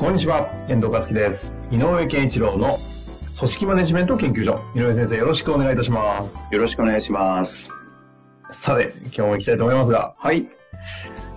[0.00, 1.52] こんにちは、遠藤和樹です。
[1.70, 2.78] 井上健一郎の
[3.36, 4.58] 組織マネジメント研究所。
[4.74, 6.38] 井上先生、よろしくお願いいたします。
[6.50, 7.68] よろしくお願いします。
[8.50, 10.48] さて、今日も行きたいと思いますが、はい。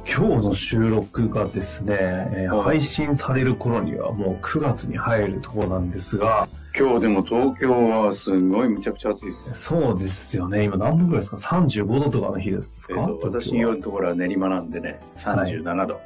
[0.07, 9.53] 今日の収録がですね、え配信される頃にはもう9月に入るところなんですが、今日でも東京はすごいむちゃくちゃ暑いです。
[9.61, 15.99] そうですよね、今何度ぐらいですか ?35 度とかの日ですか、えーと私東京はのところは練馬なんでね、37度。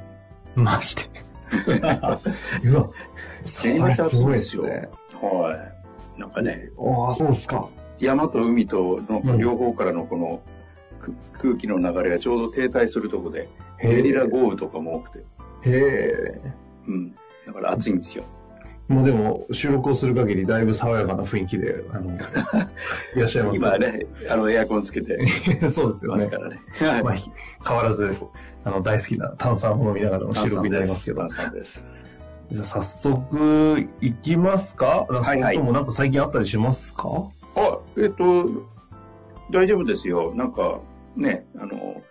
[0.56, 1.07] マジで？
[2.64, 2.90] うわ、
[3.44, 4.88] そ練馬れすごいですすね。
[5.20, 5.72] は
[6.16, 6.20] い。
[6.20, 7.68] なんかね、ああ、そうですか。
[7.98, 10.42] 山と海とのうん両方からのこの
[11.00, 13.48] く空気の流れがちょうど停滞するとこで、
[13.82, 15.24] ゲリラ豪雨とかも多くて、へ
[15.64, 16.40] え。
[16.86, 17.14] うん。
[17.46, 18.24] だから暑いんですよ。
[18.88, 22.10] もうでも、収録をする限りだいぶ爽やかな雰囲気で、あの、
[23.14, 25.28] いらっしゃいます今ね、あのエアコンつけて
[25.68, 26.38] そうですよねか。
[26.38, 26.60] らね。
[27.04, 27.30] まあ、ひ
[27.66, 28.16] 変わらず、
[28.64, 31.18] あの、大好きな炭酸を飲みながらの収録になりますけど。
[31.20, 31.84] 炭酸です。
[32.50, 35.06] じゃあ早速、いきますか？
[35.10, 37.28] はいはいもなんか最近あったりしますか？
[37.56, 38.46] あ、えっ、と、
[39.50, 40.32] 大丈夫ですよ。
[40.34, 40.80] なんか、
[41.14, 42.02] ね、あの、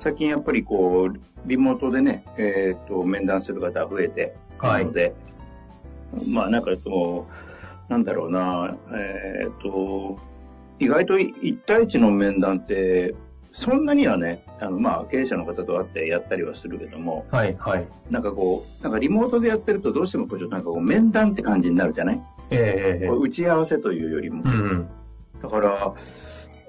[0.00, 5.14] 最近やっぱりこう、リモートでね、えっ、と、面談する方増えて、はいので、
[6.28, 7.26] まあなんかこ
[7.88, 10.18] う、なんだろうな、えっ、と、
[10.78, 13.14] 意外と一対一の面談って、
[13.52, 17.86] そんなにはね、あの、まあ、経営者の方と会ってやったりはするけども、はい、はい。
[18.10, 24.44] なんかこう、なんかリモートでやってるとどうしてもこう、ちょっとなんかこう、面談って感じになるじゃない、ええええこう打ち合わせというよりも。
[24.44, 24.88] うん。
[25.42, 25.94] だから、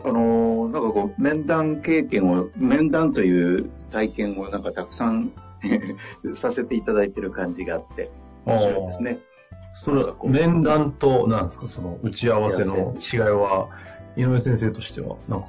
[0.03, 5.31] あのーなんかこう、面談経験を、面談という体験をなんかたくさん
[6.34, 8.09] させていただいてる感じがあって、
[8.50, 9.20] 面白いですね。
[9.84, 13.70] それは、面談と、なんですか、その、打ち合わせの違いは、
[14.18, 15.48] 井上先生としては、なんか、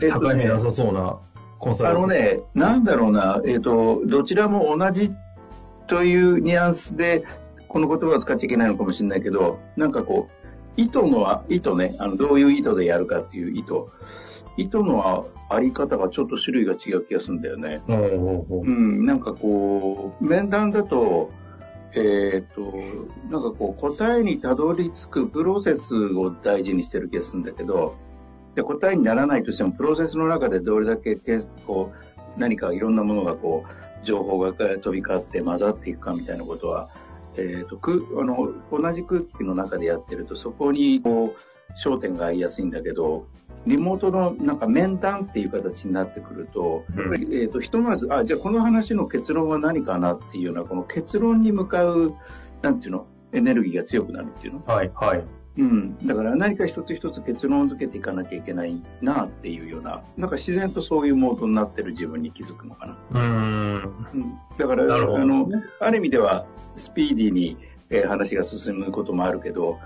[0.00, 1.18] 境目なさそうな
[1.58, 5.12] コンサルあのね、なんだろうな、えっ、と、どちらも同じ
[5.86, 7.24] というニュアンスで、
[7.68, 13.74] この言葉を使っちゃいけないのかもしれないけど、なんかこう、意図の、意図ね、あの、どういう意図でやるかっていう意図。
[14.56, 17.80] 意図のあり方がちょっと種類が違う気がするんだよね。
[17.88, 21.30] うん、なんかこう、面談だと、
[21.94, 22.62] えっ、と、
[23.30, 27.96] なんかこう、答えにたどり着くプロセスを大事にしてる気がするんだけど、
[28.54, 31.16] で答えにならないとしても、プロセスの中でどれだけ
[31.66, 31.92] こ
[32.36, 36.88] う、何かいろんなものがこう、情報が飛び交って混ざっていくかみたいなことは、
[37.36, 43.26] えっ、と、く、あの、同じ空気の中でやってると、そこにこう、焦点が合いやすいんだけど、
[43.66, 52.14] リモートのなんか面談っていう形になってくると、うんやっぱり、えー、とひとまず、あ、じゃあこの話の結論は何かなっていうような、この結論に向かう、
[52.60, 54.62] なんていうの、エネルギーが強くなるっていうの？
[54.66, 55.24] はい、はい。
[55.58, 55.98] うん。
[56.06, 62.98] だから何か一つ一つ結論付けていかなきゃいけないなっていうような、なんか自然とそういうモードになってる自分に気づくのかな。
[63.10, 64.06] うーん。
[64.14, 64.34] うん。
[64.58, 65.48] だから、なるほどあの、
[65.80, 66.46] ある意味では、
[66.76, 67.56] スピーディーに、
[67.90, 69.78] えー話が進むこともあるけど、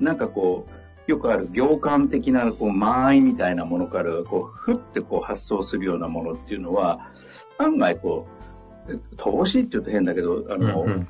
[0.00, 0.73] なんかこう、
[1.06, 7.10] よくある行間的な、こう、間合いみたいなものから、こう、ふってこう発想するようなものっていうのは、
[7.58, 8.26] 案外こ
[8.88, 11.08] う、え乏しいって言うと変だけど、あの、うんうん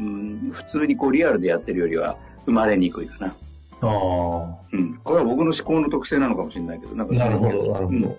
[0.00, 3.28] うん普通にこうリアルでやってるよりは生まれにくいかな。
[3.28, 3.32] あ
[3.82, 4.56] あ。
[4.72, 4.98] うん。
[5.04, 8.18] これは僕の思考の特性なのかもしれないけど、なんかなるほど、なるほど。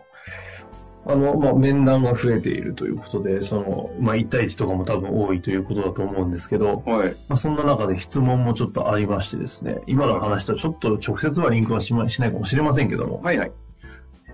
[1.07, 6.93] あの、まあ、面談が増えているということで、その、まあ、1対1とかも多分多いということだと思うんですけど、うん。
[6.93, 7.09] はい。
[7.29, 13.51] まあ、そんな中で質問もちょっとありましてですね、今の話とちょっと直接はリンクはしましないかもしれませんけども、はいはい。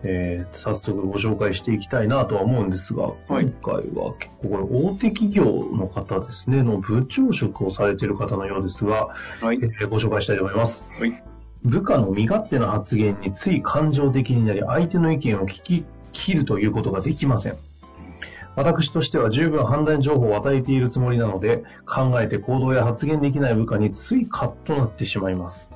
[0.03, 9.09] えー早速ご紹介していきたいなとは思うんですが、はい今回は結構これ大手企業の方ですね、の部長職をされている方のようですが、
[9.41, 9.67] はいえ。
[9.67, 10.85] ーご紹介したいと思います。
[10.97, 11.23] はい。
[11.63, 15.85] 部下の身勝手な発言につい感情的になり、相手の意見を聞き
[16.21, 17.57] 切るということができません。
[18.55, 25.71] 私としては十分判断情報を与えているつもりなので、考えて行動や発言できない部下についカッとなってしまいます。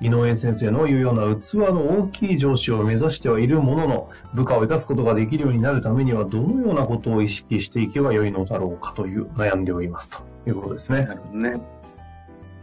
[0.00, 11.14] 井上先生の言うような器の大きい上司を目指してはいるものの、部下を生かすことができるようになるためには、どのようなことを意識していけばよいのだろうかという悩んでおりますということですねな。
[11.14, 11.60] るほどね。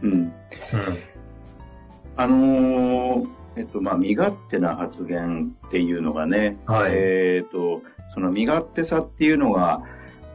[0.02, 0.12] うん。
[0.12, 0.32] うん。
[2.16, 7.82] あのーえっと、まあ、身勝手な発言っていうのがね、はいえっと、
[8.14, 9.82] その身勝手さっていうのが、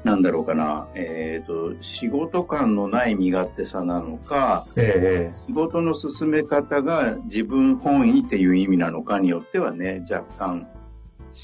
[0.04, 10.68] なんだろうかな、えっ、と、仕事感のない身勝手さなのか、え仕事の進め方が自分本位っていう意味なのかによってはね、若干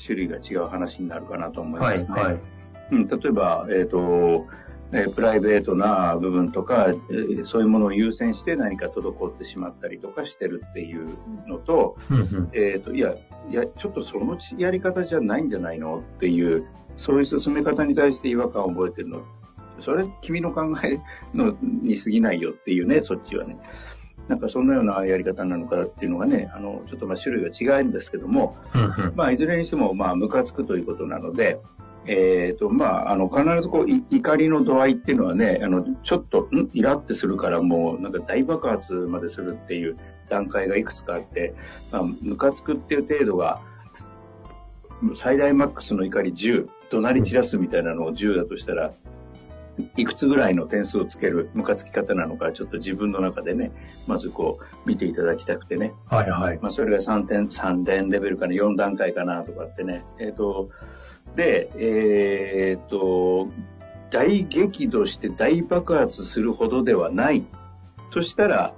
[0.06, 2.06] 種類が違う話になるかなと思いますね。
[2.10, 2.40] はい、はい。
[2.92, 4.46] うん、例えば、えっ、と、
[4.94, 11.10] えープライベートな部分とか、えーそういうものを優先して何か滞ってしまったりとかしてるっていう
[11.48, 11.98] のと、
[12.54, 13.16] えっ、と、いや、
[13.50, 16.66] いや、ちょっとそのやり方じゃないんじゃないのっていう、
[16.98, 19.22] そういう進め方に対して違和感を覚えてるの。
[19.80, 21.00] それ、君の考え
[21.34, 23.58] のに過ぎないよっていうね、そっちはね。
[24.28, 28.56] なんかそんなようなやり方なのかっていうのがね、あの、ちょっとまあ種類が違うんですけども、
[29.16, 31.60] まあ、いずれにしても、まあ、ムカつくということなので、
[32.06, 36.70] えっ、と、まあ、あの、必ずこう、い怒りの度合いっていうのはね、あの、ちょっと、ん？
[36.74, 39.98] イラってするからもう、なんか大爆発までするっていう
[40.30, 41.54] 段階がいくつかあって、
[41.92, 43.62] まあ、ムカつくっていう程度が、
[45.16, 48.94] 最大マックスの怒り10、怒鳴り散らすみたいなのを10だとしたら、
[49.96, 53.72] いくつぐらいの点数をつけるムカつき方なのか、ちょっと自分の中でね、
[54.08, 55.94] まずこう、見ていただきたくてね。
[56.08, 56.60] はい、はい。
[56.62, 60.04] まあ、それが3点、3点レベルかな、4段階かなとかってね。
[60.20, 60.70] えっ、と、
[61.36, 63.48] で、えっ、と、
[64.10, 67.46] 大激怒して大爆発するほどではない。
[68.12, 68.74] としたら、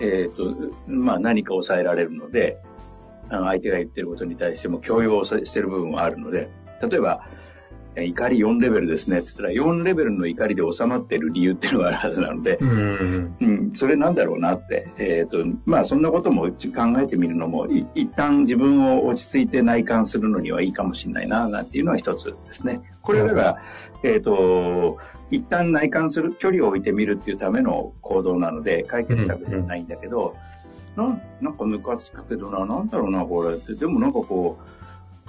[0.00, 0.54] えっ、と、
[0.86, 2.58] まあ何か抑えられるので、
[3.28, 6.48] あの相手が言ってることに対しても共有をしてる部分はあるので、
[6.82, 7.26] 例えば、
[8.04, 14.88] 怒り4レベルですねって言ったら、4レベルの怒りで収まってる理由っていうのがあるはずなので、うんうんうん、それなんだろうなって。
[14.98, 16.52] えっ、と、まあそんなことも考
[16.98, 22.80] えてみるのも、い一旦自分を落ち着いて内観するのにはいいかもしれないな、なんていうのは一つですね。
[23.02, 23.62] これだから、
[24.02, 24.98] えっ、と、
[25.30, 30.36] 一旦内観する、距離を置いてみるっていうための行動なので、解決策ではないんだけど、
[30.96, 33.74] なんなんかムカつくけどな、なんだろうな、これって。
[33.74, 34.75] でもなんかこう、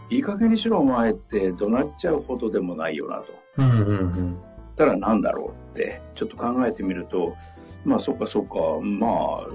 [0.09, 3.33] いい加減にしろお前って怒鳴っちゃうほどでもないよなと。
[3.57, 4.38] うんうんうん
[4.77, 7.36] たらなんだろうって、ちょっと考えてみると、
[7.83, 9.48] まあそっかそっか、まあ、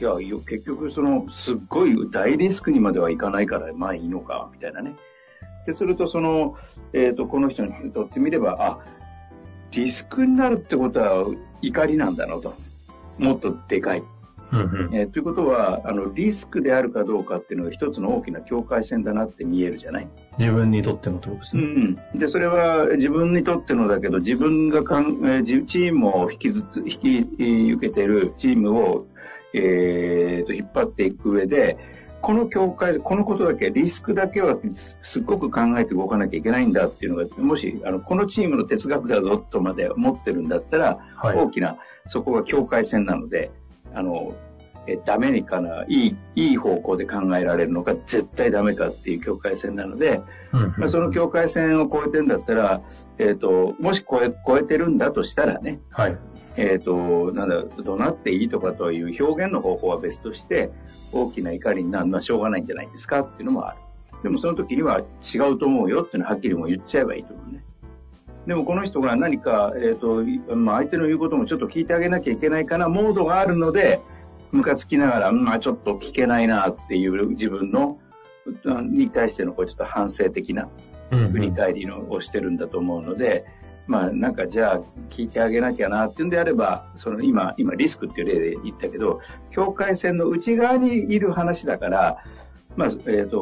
[0.00, 4.94] いや、よ結局その、すっごい大リスクにまではいかないから、まあいいのか、みたいなね。
[5.66, 6.56] で、するとその、
[6.92, 8.78] えっ、と、この人にとってみれば、あ、
[9.72, 11.26] リスクになるってことは
[11.60, 12.54] 怒りなんだなと。
[13.18, 14.02] もっとでかい。
[14.92, 20.08] えーということは、あの、リスクであるかどうかっていうのが一つの大きな境界線だなって見えるじゃない？
[20.38, 21.66] 自分にとってのとですうね。
[21.66, 27.08] ん、でそれは自分にとってのだけど自分がかん、えーじチームを引きずつ引き
[27.38, 29.06] えー受けてるチームを、
[29.54, 31.76] えーと引っ張っていく上で
[32.22, 34.56] この境界このことだけリスクだけは
[35.00, 41.36] すっごく考えて動かなきゃいけないんだっていうのがもしあのこのチームの哲学だぞとまで思ってるんだったら、はい。
[41.38, 43.50] 大きなそこが境界線なので
[43.94, 44.34] あの
[44.86, 50.22] えダメにかないいいい方向で考えられるのか絶対ダメかっていう境界線なので、
[50.52, 52.80] うんうんまあ、その境界線を越えてんだったら、
[53.18, 56.18] えっ、と、もし越え、越えてるんだとしたらね、はい。
[56.56, 60.70] えっ、と、なんだ、怒鳴っていいとかという表現の方法は別として、
[61.12, 63.78] 大きな怒りになるのはしょうがないんじゃないですかっていうのもある。
[64.22, 67.64] でもその時には違うと思うよっていうのははっきりもう言っちゃえばいいと思うね。
[68.46, 74.00] でもこの人が何か、えっ、と、いまあ、相手の言うこともちょっと聞いてあげなきゃいけないかな、モードがあるので、
[74.50, 77.98] ムカつきながら、まあちょっと聞けないなっていう自分の、
[78.64, 80.68] うんに対してのこうちょっと反省的な
[81.10, 81.32] うんうん。
[81.32, 83.44] 振り返りのをしてるんだと思うので、
[83.86, 84.80] まあなんかじゃあ
[85.10, 89.20] 聞いてあげなきゃなっていうんであれば、その今、今リスクっていう例で言ったけど、
[89.50, 92.24] 境界線の内側にいる話だから、
[92.76, 93.38] まあ、えっ、と、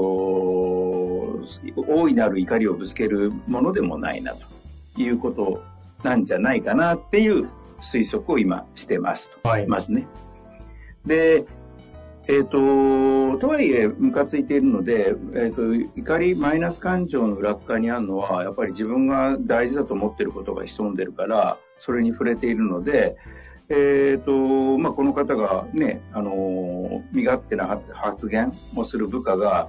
[1.77, 4.58] 大いなる怒りをぶつけるものでもないなと
[5.03, 5.63] いうこと
[6.03, 7.51] なんじゃないかなっていう
[7.81, 9.49] 推測を今してますと。
[9.49, 9.67] はい。
[9.67, 10.07] ますね。
[11.07, 11.47] で、
[12.29, 23.17] えっ、と、とはいえ、ムカついているので、えっ、と、怒り、マイナス感情の裏側にあるのは、やっぱり自分が大事だと思っていることが潜んでるから、それに触れているので、
[23.71, 29.69] えっ、と、まあ、この方がね、あの、身勝手な発言をする部下が、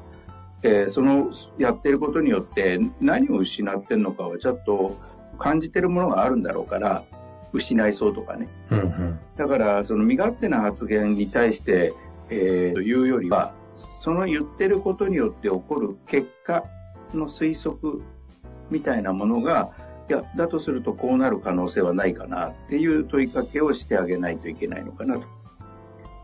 [0.62, 4.98] えーそのやってることによって何を失ってるのかはちょっと
[5.40, 7.04] 感じてるものがあるんだろうから、
[7.52, 8.48] 失いそうとかね。
[8.70, 11.94] うんうんだから、その身勝手な発言に対して、
[12.30, 13.54] えーというよりは、
[14.02, 16.66] その言ってることによって起こる結果
[17.14, 18.02] の推測
[18.70, 19.72] みたいなものが、
[20.10, 25.24] いや、だとするとこうなる可能性はないかなっていう問いかけをしてあげないといけないのかなと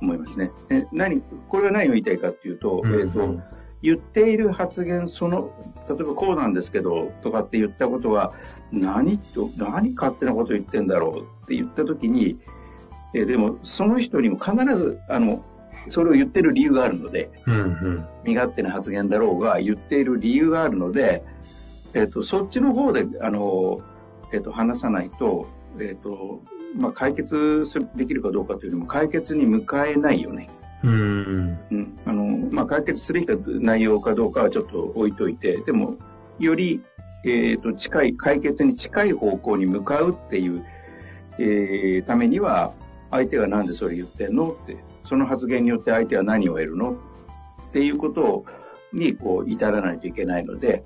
[0.01, 0.51] 思いますね。
[0.69, 3.41] え何、これは何を言いたいかっていうと、うんうんえーと、
[3.81, 5.51] 言っている発言その、
[5.87, 8.33] 例えばこうなんですけど、とかって言ったことは、
[8.71, 12.39] 何と、何勝手なこと言ってんだろうって言ったときに、
[13.13, 15.43] えーでも、その人にも必ず、あの、
[15.87, 21.23] それを言ってる理由があるので、うんうん身勝手な発言だろうが、言っている理由があるので、
[21.93, 23.81] えっ、と、そっちの方で、あの、
[24.33, 25.47] えっ、と、話さないと、
[25.79, 26.41] えっ、と、
[26.75, 27.65] まあ、解決
[27.95, 30.49] できるかどうかというよりも、解決に向かえないよね。
[30.83, 31.57] うん。
[32.75, 35.95] 解決すべき内容かどうかはちょっと置いといて、でも、
[36.39, 36.81] より、
[37.23, 40.65] えっ、と、近い、解決に近い方向に向かうっていう、
[41.37, 42.73] えーためには、
[43.11, 46.97] 相手がなんでそれ言ってんのって、その発言によって相手は何を得るの
[47.69, 48.43] っていうこと
[48.91, 50.83] に、こう、至らないといけないので、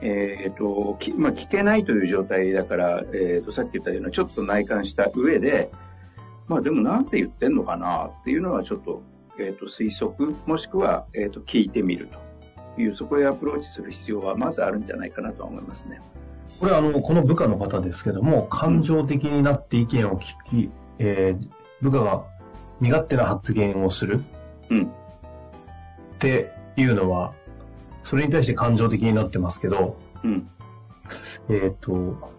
[0.00, 5.70] えっ、と、まあ、聞けないという状態だから、えっ、と、さっき言ったような、ちょっと内観した上で、
[6.48, 9.02] まあ、でもなんて言ってんのかなっていうのはちょっと、
[9.38, 12.08] えっ、と、推測、もしくは、えっ、と、聞いてみる
[12.76, 16.00] という、そこへアプローチする必要はまずあるんじゃないかなとは思いますね。
[16.60, 21.48] これあの、この部下の方ですけども、感情的になって意見を聞き、えー
[21.82, 22.24] 部下が
[22.80, 24.24] 身勝手な発言をする
[24.70, 24.84] うん。
[24.84, 24.88] っ
[26.20, 27.34] ていうのは、
[28.04, 30.48] それに対して感情的になってますけど、うん。
[31.50, 32.30] えっ、と、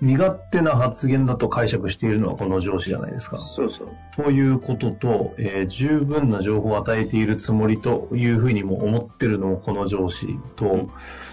[0.00, 3.38] 身勝手な発言だと解釈しているのはこの上司じゃないですか。
[3.38, 3.88] そうそう。
[4.16, 10.26] ということと、えー十分な情報を与えているつもりというふうにも思ってるのもこの上司
[10.56, 10.90] と、うん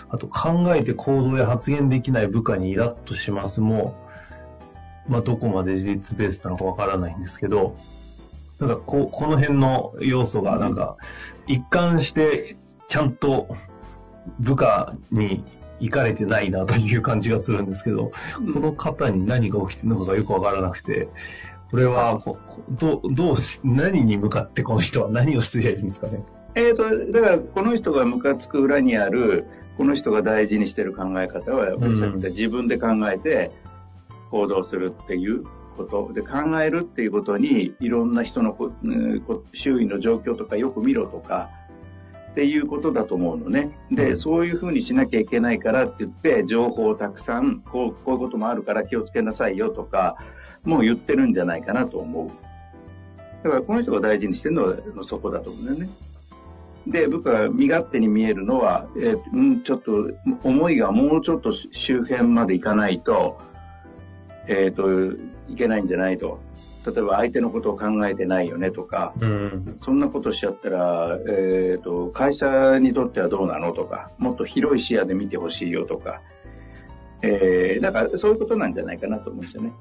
[0.09, 3.95] あと考えて行動や発言できない部下にイラッとしますも、
[5.07, 7.75] まあ、どこまで事実ベースなのかわからないんですけど、
[8.59, 10.97] なんかここの辺の要素がなんか
[11.45, 12.55] 一貫して
[12.87, 13.55] ちゃんと
[14.39, 15.43] 部下に
[15.79, 18.11] 行かれてないなという感じがするんですけど、
[18.53, 21.09] この方に何が起きてるのかがよくわからなくて、
[21.71, 26.23] これはここどう、どうし、何に向かってこの人は何をすりゃいいんですかね？
[26.55, 29.45] えっ、と、だから、この人がムカつく裏にある、
[29.77, 33.51] この人が大事にしてる考え方は、やっぱりさっき言自分で考えて
[34.31, 35.43] 行動するっていう
[35.75, 36.11] こと。
[36.13, 38.71] で、考えるっていうことに、いろんな人のこ
[39.53, 41.49] 周囲の状況とかよく見ろとか、
[42.37, 43.75] っていうことだと思うのね。
[43.89, 50.17] で、うんそういうふうにしなきゃいけないからって言って、情報をたくさん、こう、こういうこともあるから気をつけなさいよとか、
[50.63, 52.29] もう言ってるんじゃないかなと思う。
[53.43, 55.89] だからこの人が大事にしてるのはそこだと思うんだよね。
[56.85, 60.11] で、僕は身勝手に見えるのは、えーうん、ちょっと
[60.43, 63.39] 思いがもうちょっと周辺までいかないと、
[64.47, 65.11] えっ、と、
[65.49, 66.39] いけないんじゃないと。
[66.85, 69.77] 例えば相手のことを考えてないよねとか、うん。
[69.83, 76.21] そんなことしちゃったら、えっ、と、会社にとってはどうなのとか、もっと広い視野で見てほしいよとか、
[77.21, 79.73] えー、だからそういうことなんじゃないかなと思うんですよね。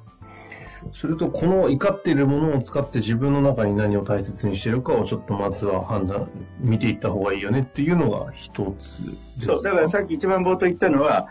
[0.94, 6.28] すると、この怒っているものを使って自分の中に何を大切にしているかをちょっとまずは判断、
[6.60, 8.98] 見ていった方がいいよねっていうのが一つ
[9.38, 11.28] ですそう、だからさっき一番冒頭言ったのは、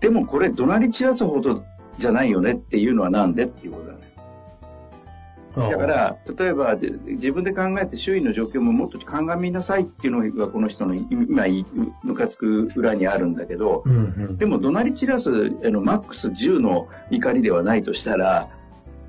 [0.00, 1.64] でもこれ怒鳴り散らすほど
[1.98, 4.06] じゃないよねっていうのはなんでっていうことだね。
[5.56, 11.64] だか、ら、例えばで自分で考えて周囲の状況ももっと鑑みなさいっていうのがこの人の今い
[12.02, 14.00] ムカつく裏にあるんだけど、うんう
[14.32, 18.50] ん、でも怒鳴り散らすあのマックス10の怒りではないとしたら、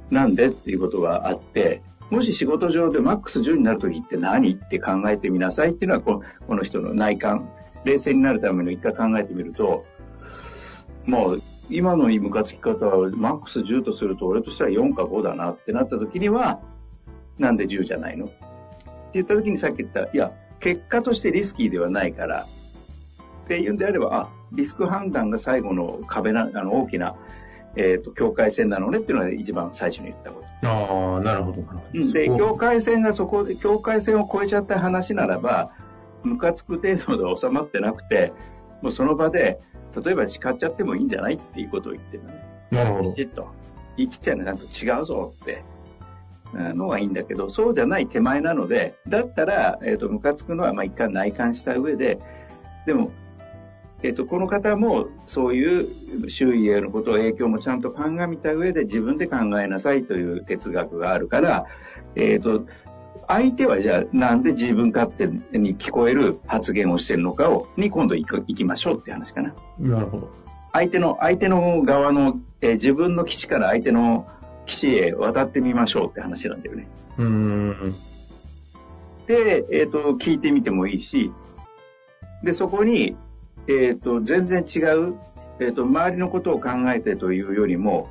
[0.10, 7.50] なんでっていうことがあって、もし仕事上でマックス10になるときって何って考えてみなさいっていうのはこのこの人の内観。
[7.88, 9.86] 冷静になるための一回考えてみると、
[11.06, 16.62] もう今のムカつき方はマックス10とすると俺としては4か5だなってなったときには、
[17.38, 18.26] なんで10じゃないの？
[18.26, 18.36] って
[19.14, 27.16] 言ったときにさっき言った、いや、結果としてリスキーではないから、っていうんであれば、あ、リスク判断が最後の壁な、あの、大きな、
[27.76, 30.68] えっ、と、境界線なのねっていうのが一番最初に言ったこと。
[30.68, 32.12] ああ、なるほど、なるほど。
[32.12, 35.72] で、境界線がそこで、境界線を越えちゃった話ならば、
[36.24, 38.34] ムカつく程度で収まってなくて、
[38.82, 39.60] もうその場で、
[40.04, 42.46] 例えば叱っちゃってもいいんじゃないっていうことを言ってるのね。
[42.72, 43.18] なるほどき。
[43.18, 43.48] ちっと。
[43.98, 45.64] 言い切っちゃうね、なんか違うぞって。
[46.54, 52.20] のがいいんだけど、そうじゃない手前なので、だったら、えっ、と、ムカつくのは、まあ、一回内観した上で、
[52.86, 53.12] でも、
[54.04, 61.66] えっ、と、この方も、そういう周囲へのことを影響もちゃんと鑑みた上で自分で考えなさいという哲学があるから、
[62.16, 62.66] えっ、と、
[63.28, 69.54] 相手はじゃあなんで自分勝手に聞こえる発言をしてるのかを、に今度行く行きましょうっていう話かな。
[69.80, 70.32] なるほど。
[70.72, 74.28] 相手の、相手の側の、えー自分の基地から相手の
[74.66, 76.88] 基地へ渡ってみましょうって話なんだよね。
[77.18, 77.94] うーん。
[79.28, 81.32] で、えっ、と、聞いてみてもいいし、
[82.44, 83.16] で、そこに、
[83.68, 85.16] えっ、と、全然違う、
[85.60, 88.10] えっ、と、周りのことを考えてというよりも、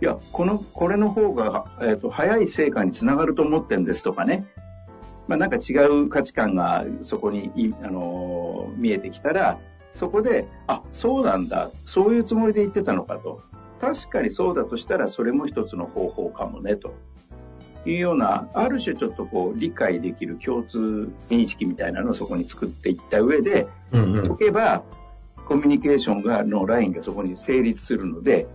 [0.00, 4.46] いや、この、これの方が、えっ、と、早い成果につながると思ってんですとかね。
[5.26, 9.58] まあ、なんか違う価値観がそこにい、あのー見えてきたら、
[9.92, 13.42] そこで、あ、そうなんだ、そういうつもりで言ってたのかと。
[13.80, 16.94] 確かにそうだとしたら、それも一つの方法かもね、と
[17.86, 24.28] いうような、ある種ちょっとこう、理解できる共通認識みたいなのをそこに作っていった上で、うんうん。
[24.28, 24.82] 解けば、
[25.46, 28.46] コミュニケーションが、のラインがそこに成立するので、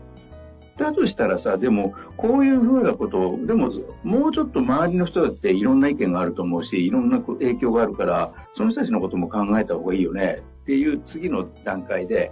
[0.85, 3.71] だとしたらさ、でも、こういうふうなことを、でも、
[4.03, 12.31] もうちょっと周りの人だっていろんな意見があると思うし、いろんな影響があるから、その人たちのことも考えた方がいいよねっていう次の段階で、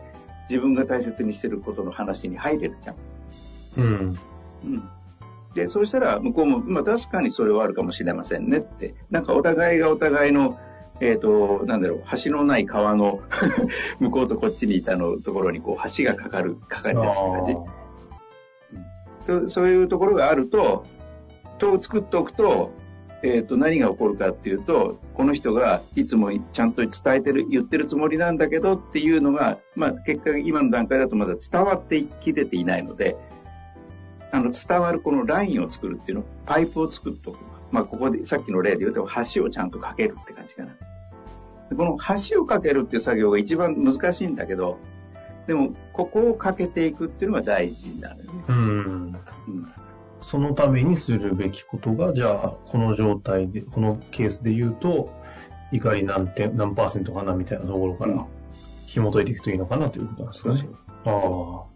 [0.50, 2.96] 自分が大切にしてることの話に入れるじゃん。
[3.78, 4.20] うん。
[4.64, 4.90] うん。
[5.54, 8.96] で、そうしたら、向こうも、まあ確かにそれはあるかもしれませんねって。
[9.10, 10.58] なんかお互いがお互いの、
[11.00, 13.20] えっ、ー、と、なんだろう、橋のない川の
[14.00, 17.56] 向こうとこっちにいたのところにこう橋がかかる、かかりやすい感じ。
[19.48, 20.86] そういうところがあると、
[21.60, 22.72] と作っておくと、
[23.24, 33.16] えっ、ー、と、何が起こるかっていうと、この人がいつもちゃんと伝えてる、言ってるつもりなんだけどっていうのが、まあ結果今の段階だとまだ伝わってきれていないので、
[34.32, 37.40] あの、伝わるこのラインを作るっていうの、パイプを作っておく。
[37.72, 40.74] まあここで、さっきの例で言うと橋をちゃんと架けるって感じかな。
[41.76, 41.98] この
[42.30, 44.78] 橋を架けるっていう作業が一番難しいんだけど、
[45.48, 48.32] でも、ここをかけていくっていうのが大事なのよね。
[48.50, 48.58] うん。
[48.58, 49.72] うん、
[50.22, 55.10] そのためにするべきことが、じゃあ、この状態で、このケースで言うと、
[55.72, 58.26] 怒り何点、何パーセントかなみたいなところから、
[58.88, 60.62] 紐解いていくといいのかなということなんですかね。
[61.06, 61.12] ああ。
[61.12, 61.68] も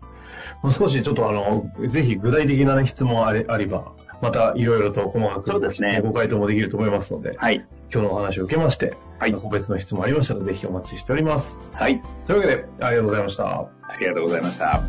[0.70, 6.02] う少しちょっとあの、ぜひ具体的な質問あれあれば、またいろいろと細かくそうですね。
[6.04, 7.66] ご回答もできると思いますので、はい。
[7.94, 9.34] 今日のお話を受けまして、はい。
[9.34, 11.60] 個別の質問ありましたらぜひお待ちしております。
[11.74, 12.02] はい。
[12.26, 13.46] というわけで、ありがとうございました。
[13.48, 13.70] あ
[14.00, 14.82] りがとうございました。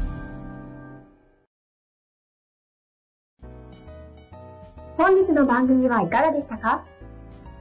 [4.96, 6.84] 本日の番組はいかがでしたか？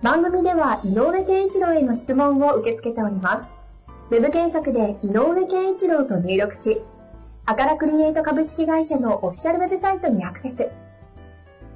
[0.03, 3.50] 番組では井上健一郎への質問を受け付けております。
[4.12, 6.81] ウェブ検索で井上健一郎と入力し、
[7.45, 10.69] アカラクリエイト株式会社のオフィシャルウェブサイトにアクセス。